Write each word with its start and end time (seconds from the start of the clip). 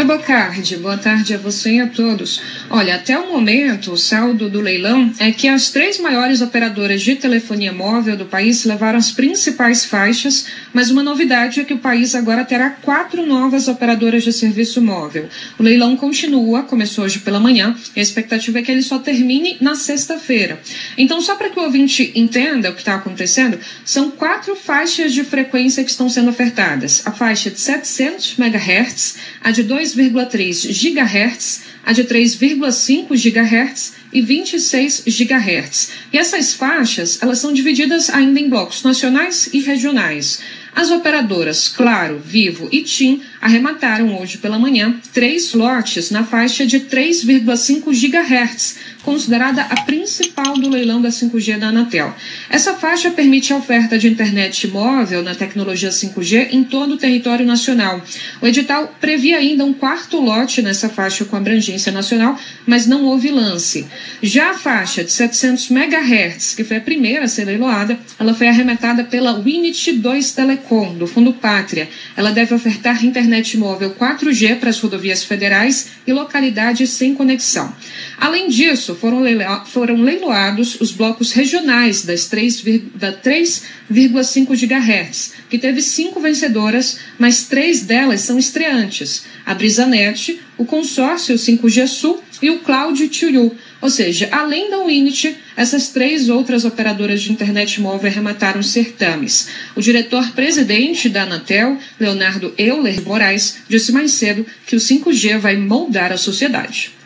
Oi, 0.00 0.06
Bocardi. 0.06 0.78
Boa 0.78 0.96
tarde 0.96 1.34
a 1.34 1.36
você 1.36 1.72
e 1.72 1.80
a 1.80 1.86
todos. 1.86 2.40
Olha, 2.70 2.94
até 2.94 3.18
o 3.18 3.30
momento, 3.30 3.92
o 3.92 3.98
saldo 3.98 4.48
do 4.48 4.58
leilão 4.58 5.12
é 5.18 5.30
que 5.30 5.46
as 5.46 5.68
três 5.68 6.00
maiores 6.00 6.40
operadoras 6.40 7.02
de 7.02 7.16
telefonia 7.16 7.70
móvel 7.70 8.16
do 8.16 8.24
país 8.24 8.64
levaram 8.64 8.98
as 8.98 9.10
principais 9.10 9.84
faixas, 9.84 10.46
mas 10.72 10.90
uma 10.90 11.02
novidade 11.02 11.60
é 11.60 11.64
que 11.64 11.74
o 11.74 11.78
país 11.78 12.14
agora 12.14 12.46
terá 12.46 12.70
quatro 12.70 13.26
novas 13.26 13.68
operadoras 13.68 14.24
de 14.24 14.32
serviço 14.32 14.80
móvel. 14.80 15.28
O 15.58 15.62
leilão 15.62 15.94
continua, 15.98 16.62
começou 16.62 17.04
hoje 17.04 17.18
pela 17.18 17.38
manhã, 17.38 17.76
e 17.94 18.00
a 18.00 18.02
expectativa 18.02 18.60
é 18.60 18.62
que 18.62 18.72
ele 18.72 18.82
só 18.82 18.98
termine 18.98 19.58
na 19.60 19.74
sexta-feira. 19.74 20.62
Então, 20.96 21.20
só 21.20 21.36
para 21.36 21.50
que 21.50 21.60
o 21.60 21.64
ouvinte 21.64 22.10
entenda 22.14 22.70
o 22.70 22.72
que 22.72 22.80
está 22.80 22.94
acontecendo, 22.94 23.58
são 23.84 24.10
quatro 24.10 24.56
faixas 24.56 25.12
de 25.12 25.24
frequência 25.24 25.84
que 25.84 25.90
estão 25.90 26.08
sendo 26.08 26.30
ofertadas. 26.30 27.06
A 27.06 27.12
faixa 27.12 27.50
de 27.50 27.60
700 27.60 28.38
MHz, 28.38 29.16
a 29.42 29.50
de 29.50 29.62
2,3 29.96 30.68
GHz, 30.72 31.62
a 31.84 31.92
de 31.92 32.04
3,5 32.04 33.08
GHz 33.16 33.92
e 34.12 34.20
26 34.20 35.04
GHz. 35.06 35.90
E 36.12 36.18
essas 36.18 36.52
faixas, 36.52 37.18
elas 37.22 37.38
são 37.38 37.52
divididas 37.52 38.10
ainda 38.10 38.40
em 38.40 38.48
blocos 38.48 38.82
nacionais 38.82 39.48
e 39.52 39.60
regionais. 39.60 40.40
As 40.80 40.90
operadoras 40.90 41.68
Claro, 41.68 42.18
Vivo 42.24 42.66
e 42.72 42.80
TIM 42.80 43.20
arremataram 43.38 44.18
hoje 44.18 44.38
pela 44.38 44.58
manhã 44.58 44.94
três 45.12 45.52
lotes 45.52 46.10
na 46.10 46.24
faixa 46.24 46.64
de 46.64 46.80
3,5 46.80 47.92
GHz, 47.92 48.78
considerada 49.02 49.62
a 49.62 49.82
principal 49.82 50.54
do 50.54 50.70
leilão 50.70 51.00
da 51.02 51.10
5G 51.10 51.58
da 51.58 51.68
Anatel. 51.68 52.14
Essa 52.48 52.74
faixa 52.74 53.10
permite 53.10 53.52
a 53.52 53.56
oferta 53.56 53.98
de 53.98 54.08
internet 54.08 54.68
móvel 54.68 55.22
na 55.22 55.34
tecnologia 55.34 55.90
5G 55.90 56.48
em 56.50 56.64
todo 56.64 56.94
o 56.94 56.96
território 56.96 57.44
nacional. 57.44 58.02
O 58.40 58.46
edital 58.46 58.94
previa 59.00 59.36
ainda 59.36 59.64
um 59.64 59.74
quarto 59.74 60.18
lote 60.18 60.62
nessa 60.62 60.88
faixa 60.88 61.26
com 61.26 61.36
abrangência 61.36 61.92
nacional, 61.92 62.38
mas 62.66 62.86
não 62.86 63.04
houve 63.04 63.30
lance. 63.30 63.86
Já 64.22 64.50
a 64.50 64.54
faixa 64.54 65.04
de 65.04 65.12
700 65.12 65.70
MHz, 65.70 66.54
que 66.54 66.64
foi 66.64 66.78
a 66.78 66.80
primeira 66.80 67.24
a 67.24 67.28
ser 67.28 67.44
leiloada, 67.44 67.98
ela 68.18 68.34
foi 68.34 68.48
arrematada 68.48 69.04
pela 69.04 69.38
Winit 69.38 69.92
2 69.92 70.32
Telecom, 70.32 70.69
do 70.96 71.06
Fundo 71.06 71.32
Pátria. 71.32 71.88
Ela 72.16 72.30
deve 72.30 72.54
ofertar 72.54 73.04
internet 73.04 73.58
móvel 73.58 73.90
4G 73.90 74.60
para 74.60 74.70
as 74.70 74.78
rodovias 74.78 75.24
federais 75.24 75.88
e 76.06 76.12
localidades 76.12 76.90
sem 76.90 77.12
conexão. 77.12 77.74
Além 78.16 78.48
disso, 78.48 78.94
foram, 78.94 79.24
foram 79.66 80.00
leiloados 80.00 80.80
os 80.80 80.92
blocos 80.92 81.32
regionais 81.32 82.04
das 82.04 82.30
3,5 82.30 83.66
GHz, 83.90 85.32
que 85.50 85.58
teve 85.58 85.82
cinco 85.82 86.20
vencedoras, 86.20 87.00
mas 87.18 87.42
três 87.44 87.80
delas 87.82 88.20
são 88.20 88.38
estreantes: 88.38 89.24
a 89.44 89.52
Brisanet, 89.54 90.38
o 90.56 90.64
consórcio 90.64 91.34
5G 91.34 91.88
Sul 91.88 92.22
e 92.42 92.50
o 92.50 92.60
Cloud 92.60 93.08
Tuyu. 93.08 93.54
Ou 93.80 93.90
seja, 93.90 94.28
além 94.30 94.70
da 94.70 94.84
Winit, 94.84 95.36
essas 95.56 95.88
três 95.88 96.28
outras 96.28 96.64
operadoras 96.64 97.22
de 97.22 97.32
internet 97.32 97.80
móvel 97.80 98.10
arremataram 98.10 98.62
certames. 98.62 99.48
O 99.74 99.80
diretor-presidente 99.80 101.08
da 101.08 101.22
Anatel, 101.22 101.78
Leonardo 101.98 102.54
Euler 102.58 103.02
Moraes, 103.02 103.58
disse 103.68 103.92
mais 103.92 104.12
cedo 104.12 104.46
que 104.66 104.76
o 104.76 104.80
5G 104.80 105.38
vai 105.38 105.56
moldar 105.56 106.12
a 106.12 106.16
sociedade. 106.16 106.99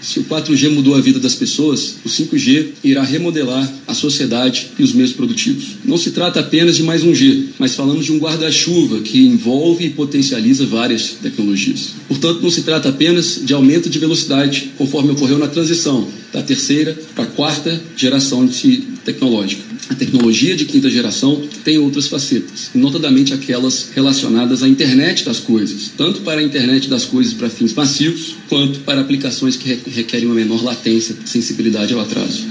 Se 0.00 0.18
o 0.18 0.24
4G 0.24 0.70
mudou 0.70 0.94
a 0.94 1.00
vida 1.00 1.18
das 1.20 1.34
pessoas, 1.34 1.96
o 2.04 2.08
5G 2.08 2.68
irá 2.82 3.02
remodelar 3.02 3.70
a 3.86 3.94
sociedade 3.94 4.68
e 4.78 4.82
os 4.82 4.92
meios 4.92 5.12
produtivos. 5.12 5.76
Não 5.84 5.98
se 5.98 6.10
trata 6.10 6.40
apenas 6.40 6.76
de 6.76 6.82
mais 6.82 7.02
um 7.04 7.14
G, 7.14 7.48
mas 7.58 7.74
falamos 7.74 8.06
de 8.06 8.12
um 8.12 8.18
guarda-chuva 8.18 9.00
que 9.00 9.26
envolve 9.26 9.84
e 9.84 9.90
potencializa 9.90 10.64
várias 10.66 11.10
tecnologias. 11.22 11.90
Portanto, 12.08 12.40
não 12.42 12.50
se 12.50 12.62
trata 12.62 12.88
apenas 12.88 13.40
de 13.44 13.52
aumento 13.52 13.90
de 13.90 13.98
velocidade, 13.98 14.70
conforme 14.78 15.12
ocorreu 15.12 15.38
na 15.38 15.48
transição 15.48 16.08
da 16.32 16.42
terceira 16.42 16.98
para 17.14 17.24
a 17.24 17.28
quarta 17.28 17.82
geração 17.96 18.46
de 18.46 18.78
tecnológica. 19.04 19.69
A 19.90 19.94
tecnologia 19.96 20.54
de 20.54 20.66
quinta 20.66 20.88
geração 20.88 21.42
tem 21.64 21.76
outras 21.76 22.06
facetas, 22.06 22.70
notadamente 22.72 23.34
aquelas 23.34 23.90
relacionadas 23.92 24.62
à 24.62 24.68
internet 24.68 25.24
das 25.24 25.40
coisas, 25.40 25.90
tanto 25.96 26.20
para 26.20 26.40
a 26.40 26.44
internet 26.44 26.88
das 26.88 27.04
coisas 27.04 27.34
para 27.34 27.50
fins 27.50 27.74
massivos, 27.74 28.36
quanto 28.48 28.78
para 28.80 29.00
aplicações 29.00 29.56
que 29.56 29.80
requerem 29.90 30.26
uma 30.26 30.34
menor 30.36 30.62
latência, 30.62 31.16
sensibilidade 31.24 31.92
ao 31.92 31.98
atraso. 31.98 32.46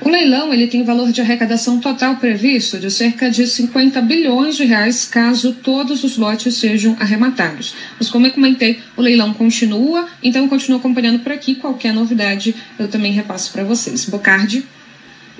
O 0.00 0.08
leilão 0.08 0.52
ele 0.52 0.66
tem 0.66 0.82
valor 0.82 1.12
de 1.12 1.20
arrecadação 1.20 1.78
total 1.78 2.16
previsto 2.16 2.76
de 2.76 2.90
cerca 2.90 3.30
de 3.30 3.46
50 3.46 4.02
bilhões 4.02 4.56
de 4.56 4.64
reais 4.64 5.04
caso 5.04 5.52
todos 5.62 6.02
os 6.02 6.16
lotes 6.16 6.56
sejam 6.56 6.96
arrematados. 6.98 7.72
Mas 8.00 8.10
como 8.10 8.26
eu 8.26 8.32
comentei, 8.32 8.80
o 8.96 9.00
leilão 9.00 9.32
continua, 9.32 10.08
então 10.20 10.42
eu 10.42 10.48
continuo 10.48 10.80
acompanhando 10.80 11.20
por 11.20 11.30
aqui. 11.30 11.54
Qualquer 11.54 11.94
novidade 11.94 12.52
eu 12.80 12.88
também 12.88 13.12
repasso 13.12 13.52
para 13.52 13.62
vocês. 13.62 14.04
Bocardi. 14.06 14.64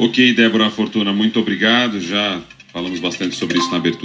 Ok, 0.04 0.34
Débora 0.34 0.68
Fortuna, 0.68 1.12
muito 1.12 1.38
obrigado. 1.38 2.00
Já 2.00 2.40
falamos 2.72 2.98
bastante 2.98 3.36
sobre 3.36 3.56
isso 3.56 3.70
na 3.70 3.76
abertura. 3.76 4.00